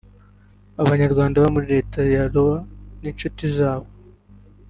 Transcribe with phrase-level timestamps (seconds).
[0.83, 2.57] Abanyarwanda baba muri Leta ya Iowa
[3.01, 3.89] n’inshuti zabo